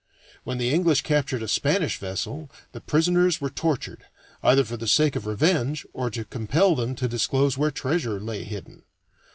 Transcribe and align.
When 0.43 0.57
the 0.57 0.73
English 0.73 1.03
captured 1.03 1.43
a 1.43 1.47
Spanish 1.47 1.99
vessel 1.99 2.49
the 2.71 2.81
prisoners 2.81 3.39
were 3.39 3.51
tortured, 3.51 4.05
either 4.41 4.63
for 4.63 4.75
the 4.75 4.87
sake 4.87 5.15
of 5.15 5.27
revenge 5.27 5.85
or 5.93 6.09
to 6.09 6.25
compel 6.25 6.73
them 6.75 6.95
to 6.95 7.07
disclose 7.07 7.55
where 7.55 7.69
treasure 7.69 8.19
lay 8.19 8.43
hidden. 8.43 8.81